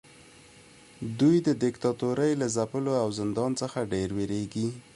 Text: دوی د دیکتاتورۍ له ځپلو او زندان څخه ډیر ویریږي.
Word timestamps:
دوی 1.19 1.35
د 1.47 1.49
دیکتاتورۍ 1.63 2.31
له 2.41 2.47
ځپلو 2.55 2.93
او 3.01 3.07
زندان 3.19 3.51
څخه 3.61 3.89
ډیر 3.93 4.07
ویریږي. 4.17 4.67